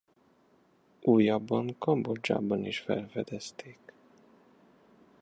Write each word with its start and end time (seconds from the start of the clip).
Újabban 1.01 1.75
Kambodzsában 1.77 2.65
is 2.65 2.79
felfedezték. 2.79 3.93